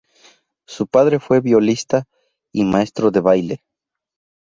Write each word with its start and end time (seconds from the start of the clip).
Su 0.65 0.87
padre 0.87 1.19
fue 1.19 1.41
violista 1.41 2.05
y 2.51 2.63
maestro 2.65 3.11
de 3.11 3.19
baile. 3.19 3.63